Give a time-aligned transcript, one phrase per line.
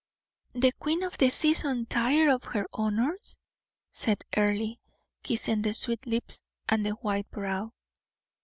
[0.53, 3.37] "The queen of the season tired of her honors?"
[3.91, 4.77] said Earle,
[5.21, 7.71] kissing the sweet lips and the white brow.